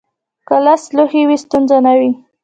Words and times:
که 0.47 0.55
لس 0.65 0.83
لوحې 0.95 1.21
وي، 1.27 1.37
ستونزه 1.43 1.77
نه 1.85 1.93
وي. 1.99 2.11